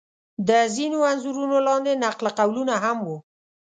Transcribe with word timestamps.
د 0.47 0.49
ځینو 0.75 0.97
انځورونو 1.11 1.57
لاندې 1.67 1.93
نقل 2.03 2.25
قولونه 2.39 2.75
هم 2.83 2.97
و. 3.07 3.09